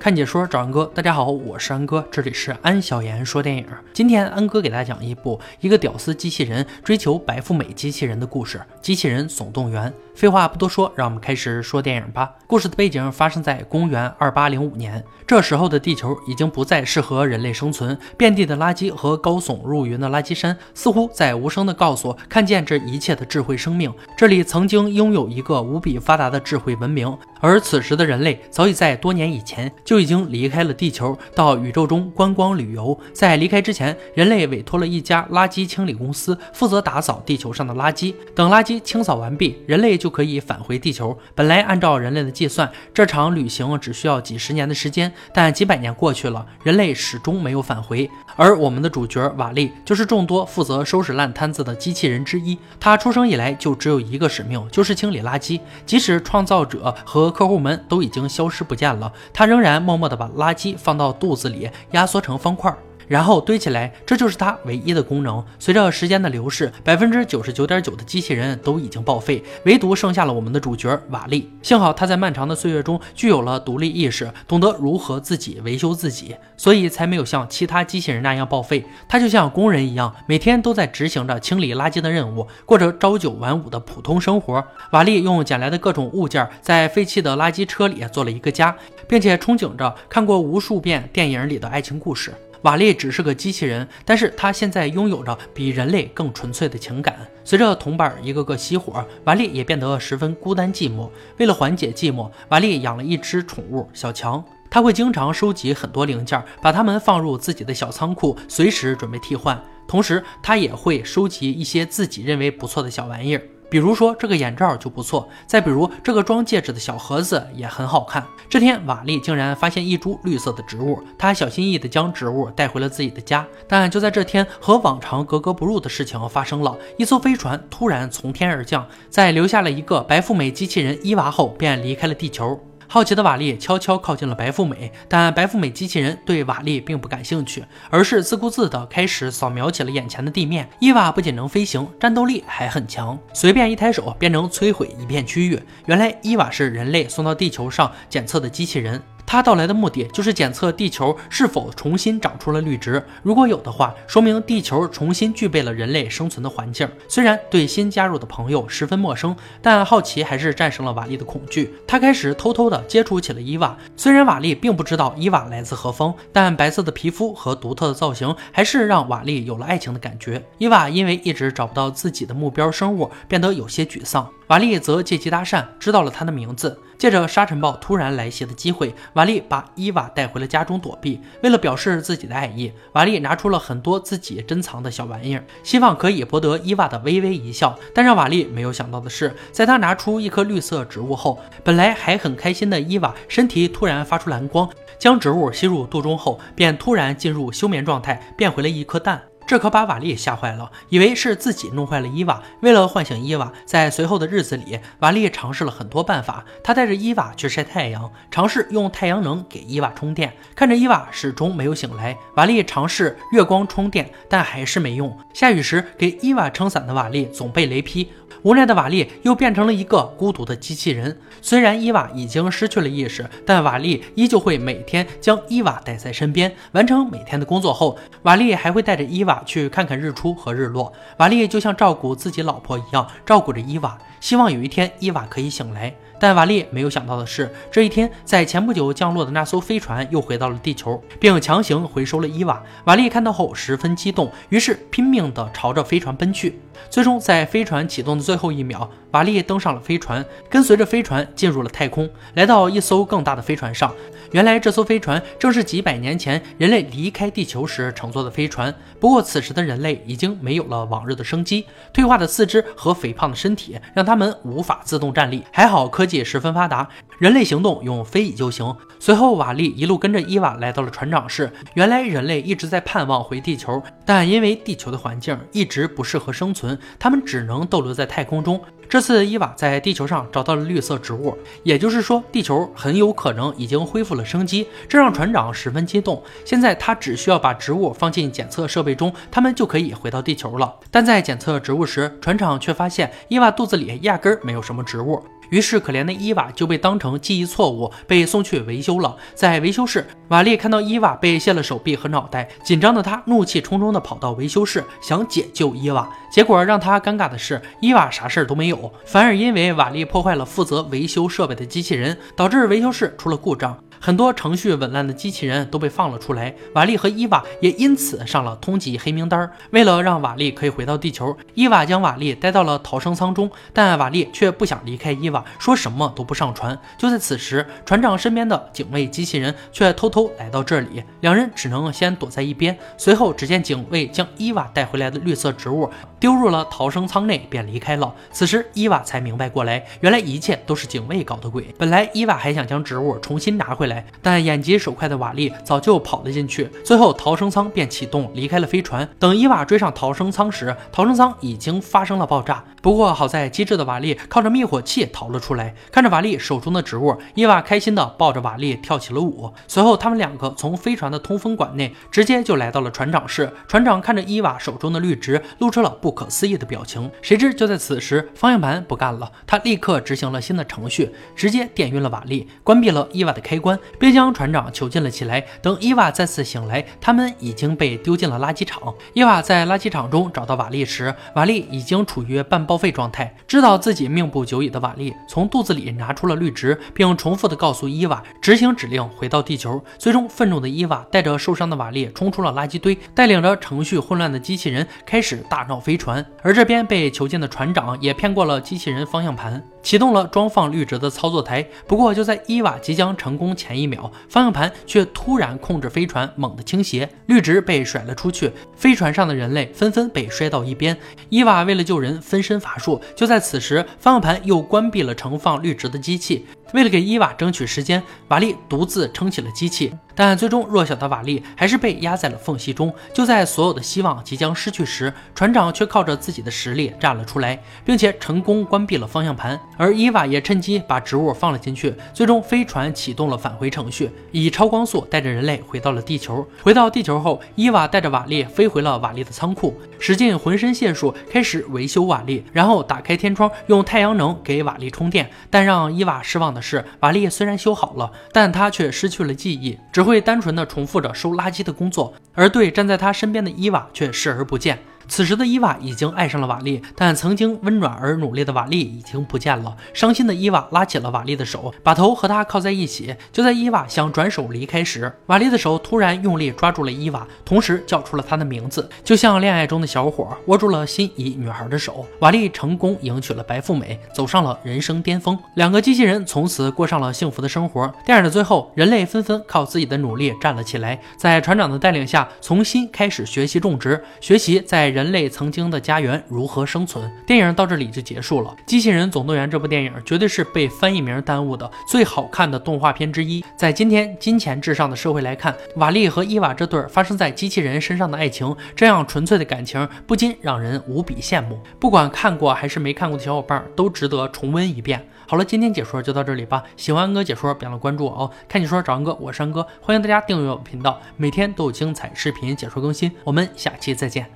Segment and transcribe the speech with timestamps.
[0.00, 3.66] 看解说找安哥，大家好，我是安哥，这里是安小言说电影。
[3.92, 9.90] 今天安哥给大家讲一部一个屌丝机器人追求白富美机器人的故事，《机器人总动员》。
[10.14, 12.32] 废话不多说，让我们开始说电影吧。
[12.46, 27.16] 故事的背景发生在公元二八零五年，这时候的地球已经不再适合人类生存，遍地的垃圾和高耸入云的垃圾山，似乎在无声的告诉看见这一切的智慧生命，这里曾经拥有一个无比发达的智慧文明。
[27.40, 33.00] 而此时的人类早已在多年以前就已经离开了地球，到宇宙中观光旅游。
[33.14, 38.14] 在离开之前，人类委托了一家垃圾清理公司负责打扫地球上的垃圾。
[38.34, 40.10] 等垃圾清扫完毕，人类就。
[40.18, 41.16] 可以返回地球。
[41.32, 48.10] 本来按照人类的计算，这场旅行只需要几十年的时间，但几百年过去了，人类始终没有返回。
[48.34, 52.58] 而我们的主角瓦利就是众多负责收拾烂摊子的机器人之一。
[52.80, 55.60] 他出生以来就只有一个使命，就是清理垃圾。
[55.86, 62.74] 即使创造者和客户们都已经消失不见了，他仍然默默地把垃圾放到肚子里，压缩成方块。
[63.08, 65.44] 然后堆起来，这就是它唯一的功能。
[65.58, 71.50] 随着时间的流逝，百分之九十九点九的机器人都已经报废，唯独剩下了我们的主角瓦力。
[71.62, 78.84] 幸好他在漫长的岁月中具有了独立意识，懂得如何自己维修自己，所以才没有像其他机器人那样报废。
[79.08, 84.62] 他就像工人一样，每天都在执行着清理垃圾的任务，过着朝九晚五的普通生活。
[84.92, 88.76] 瓦力用捡来的各种物件，在废弃的垃圾车里做了一个家，
[89.08, 92.34] 并且憧憬着看过无数遍电影里的爱情故事。
[92.62, 97.16] 瓦力只是个机器人，但是他现在拥有着比人类更纯粹的情感。
[97.44, 101.08] 随着同伴一个个熄火，瓦力也变得十分孤单寂寞。
[101.38, 109.58] 为了缓解寂寞，瓦力养了一只宠物小强，他会经常收集很多零件，把它们放入自己的小仓库，随时准备替换。
[109.86, 113.42] 同时，他也会收集一些自己认为不错的小玩意儿。
[113.70, 118.24] 比如说这个眼罩就不错，再比如这个装戒指的小盒子也很好看。
[118.48, 123.46] 这天，瓦力竟然发现一株绿色的植物，他小心翼翼地将植物带回了自己的家。
[123.66, 132.58] 但就在这天，和往常格格不入的事情发生了：一艘飞船突然从天而降，在留下了一个白富美机器人伊娃后，便离开了地球。
[132.90, 140.66] 好奇的瓦力悄悄靠近了白富美，但白富美机器人对瓦力并不感兴趣，而是自顾自地开始扫描起了眼前的地面。
[140.80, 145.62] 伊娃不仅能飞行，战斗力还很强，随便一抬手便能摧毁一片区域。
[145.84, 149.02] 原来伊娃是人类送到地球上检测的机器人。
[149.28, 156.88] 他到来的目的就是检测地球是否重新长出了绿植，如果有的话，说明地球重新具备了人类生存的环境。
[157.08, 161.74] 虽然对新加入的朋友十分陌生，但好奇还是战胜了瓦力的恐惧。
[161.86, 163.76] 他开始偷偷的接触起了伊娃。
[163.98, 170.42] 虽然瓦力并不知道伊娃来自何方，但白色的皮肤和独特的造型还是让瓦力有了爱情的感觉。
[170.56, 174.26] 伊娃因为一直找不到自己的目标生物，变得有些沮丧。
[174.48, 176.80] 瓦力则借机搭讪，知道了他的名字。
[176.96, 181.20] 借着沙尘暴突然来袭的机会，瓦力把伊娃带回了家中躲避。
[181.44, 187.78] 为了表示自己的爱意，瓦力拿出了很多自己珍藏的小玩意儿，希望可以博得伊娃的微微一笑。
[187.94, 199.22] 但让瓦力没有想到的是，在他拿出一颗绿色植物后，本来还很开心的伊娃身体突然发出蓝光，将植物吸入肚中后，便突然进入休眠状态，变回了一颗蛋。
[199.48, 202.42] 这可把瓦力吓坏了，以为是自己弄坏了伊娃。
[202.60, 206.44] 为了唤醒伊娃，在随后的日子里，瓦力尝试了很多办法。
[206.62, 210.30] 他带着伊娃去晒太阳，尝试用太阳能给伊娃充电。
[210.54, 215.16] 看着伊娃始终没有醒来，瓦力尝试月光充电，但还是没用。
[215.32, 218.06] 下雨时给伊娃撑伞的瓦力总被雷劈。
[218.42, 221.18] 无奈的瓦力又变成了一个孤独的机器人。
[221.40, 226.54] 虽然伊娃已经失去了意识，但瓦力依旧会每天将伊娃带在身边。
[226.72, 230.92] 完成每天的工作后，瓦力还会带着伊娃去看看日出和日落。
[231.18, 235.94] 瓦力就像照顾自己老婆一样照顾着伊娃，希望有一天伊娃可以醒来。
[236.20, 242.60] 但瓦力没有想到的是，这一天在前不久降落的那艘飞船又回到了地球，并强行回收了伊娃。
[242.86, 246.58] 瓦力看到后十分激动，于是拼命地朝着飞船奔去。
[246.90, 253.94] 最终，在飞船启动的最后一秒，瓦力登上了飞船，跟随着飞船进入了太空，来到一艘更大的飞船上。
[254.32, 258.74] 原来，这艘飞船正是几百年前人类离开地球时乘坐的飞船。
[259.00, 265.42] 不过，此时的人类已经没有了往日的生机，退化的四肢和肥胖的身体让他们无法自动站立。
[265.50, 266.86] 还好，科技十分发达，
[267.18, 268.74] 人类行动用飞椅就行。
[269.00, 271.52] 随后，瓦力一路跟着伊娃来到了船长室。
[271.74, 278.60] 原来，人类一直在盼望回地球，但因为地球的环境一直不适合生存，他们只能逗留在太空中。
[278.88, 286.22] 这次伊娃在地球上找到了绿色植物，也就是说，地球很有可能已经恢复了生机，这让船长十分激动。
[286.42, 290.74] 现在他只需要把植物放进检测设备中，他们就可以回到地球了。
[290.90, 295.22] 但在检测植物时，船长却发现伊娃肚子里压根儿没有什么植物。
[295.50, 299.16] 于是，可怜的伊娃就被当成记忆错误被送去维修了。
[299.34, 306.06] 在维修室，瓦利看到伊娃被卸了手臂和脑袋，紧张的他怒气冲冲地跑到维修室，想解救伊娃。
[306.30, 313.76] 结果让他尴尬的是，伊娃啥事儿都没有，反而因为瓦力破坏了负责维修设备的机器人，导致维修室出了故障。
[314.00, 319.50] 很多程序紊乱的机器人都被放了出来，瓦利和伊娃也因此上了通缉黑名单。
[319.70, 326.78] 为了让瓦利可以回到地球，伊娃将瓦利带到了逃生舱中，但瓦利却不想离开伊娃，说什么都不上船。
[326.96, 332.78] 就在此时，船长身边的警卫机器人却偷偷来到这里，两人只能先躲在一边。
[332.96, 335.90] 随后，只见警卫将伊娃带回来的绿色植物
[336.20, 338.14] 丢入了逃生舱内，便离开了。
[338.30, 341.74] 此时，伊娃才明白过来，原来一切都是警卫搞的鬼。
[341.76, 343.87] 本来，伊娃还想将植物重新拿回。
[343.87, 349.08] 来，来但眼疾手快的瓦利早就跑了进去，最后逃生舱便启动，离开了飞船。
[349.18, 352.64] 等伊娃追上逃生舱时，逃生舱已经发生了爆炸。
[352.80, 355.74] 不过好在机智的瓦利靠着灭火器逃了出来。
[355.90, 359.52] 看着瓦利手中的植物，伊娃开心的抱着瓦利跳起了舞。
[359.66, 363.52] 随后，他们两个从飞船的通风管内直接就来到了船长室。
[363.66, 367.10] 船长看着伊娃手中的绿植，露出了不可思议的表情。
[367.20, 373.77] 谁知就在此时，方向盘不干了，他立刻执行了新的程序，直接电晕了瓦利，关闭了伊娃的开关。
[373.98, 375.44] 并将船长囚禁了起来。
[375.62, 378.94] 等伊娃再次醒来，他们已经被丢进了垃圾场。
[379.14, 383.34] 伊娃在垃圾场中找到瓦力时，瓦力已经处于半报废状态。
[383.46, 389.82] 知道自己命不久矣的瓦力，从肚子里拿出了绿植，并重复的告诉伊娃执行指令，回到地球。
[389.98, 396.24] 最终，愤怒的伊娃带着受伤的瓦力冲出了垃圾堆，带领着程序混乱的机器人开始大闹飞船。
[396.42, 399.62] 而这边被囚禁的船长也骗过了机器人方向盘。
[399.82, 410.96] 启动了装放绿植的操作台，不过就在伊娃即将成功前前一秒，方向盘却突然控制飞船猛地倾斜，绿植被甩了出去，飞船上的人类纷纷被摔到一边。
[411.28, 412.98] 伊娃为了救人，分身乏术。
[413.14, 416.46] 就在此时，方向盘又关闭了盛放绿植的机器。
[416.72, 422.92] 为了给伊娃争取时间，瓦力独自撑起了机器，但最终弱小的瓦力还是被压在了缝隙中。
[423.14, 429.58] 就在所有的希望即将失去时，船长却靠着自己的实力站了出来，并且成功关闭了方向盘。
[429.76, 431.94] 而伊娃也趁机把植物放了进去。
[432.12, 436.46] 最终，飞船启动了返回程序，以超光速带着人类回到了地球。
[436.62, 445.30] 回到地球后，伊娃带着瓦力飞回了瓦力的仓库，使尽浑身解数开始维修瓦力，然后打开天窗，用太阳能给瓦力充电。
[445.50, 446.62] 但让伊娃失望的。
[446.68, 454.78] 是瓦力虽然修好了，但他却失去了记忆，只会单纯的重复着收垃圾的工作，而对站在他身边的伊娃却视而不见。
[455.08, 459.74] 此时的伊娃已经爱上了瓦利，但曾经温暖而努力的瓦利已经不见了。
[459.94, 463.16] 伤心的伊娃拉起了瓦利的手，把头和他靠在一起。
[463.32, 472.06] 就在伊娃想转手离开时，瓦利的手突然用力抓住了伊娃，同时叫出了她的名字，就像恋爱中的小伙握住了心仪女孩的手。
[472.20, 475.38] 瓦利成功迎娶了白富美，走上了人生巅峰。
[475.54, 477.90] 两个机器人从此过上了幸福的生活。
[478.04, 484.92] 电影的最后，人类纷纷靠自己的努力站了起来，在船长的带领下，重新开始学习种植，学习在。
[484.97, 487.08] 人人类曾经的家园如何生存？
[487.24, 488.50] 电影到这里就结束了。
[488.66, 493.44] 《机器人总动员》这部电影绝对是被翻译名耽误的最好看的动画片之一。
[493.56, 501.60] 在今天金钱至上的社会来看，瓦力和伊娃这对发生在机器人身上的爱情，这样纯粹的感情不禁让人无比羡慕。
[501.78, 505.08] 不管看过还是没看过的小伙伴，都值得重温一遍。
[505.28, 506.64] 好了，今天解说就到这里吧。
[506.76, 508.28] 喜欢安哥解说，别忘了关注我哦。
[508.48, 513.12] 看解说找安哥，我是安哥，欢迎大家订阅我的频道，每天都有精彩视频解说更新。
[513.22, 514.28] 我们下期再见。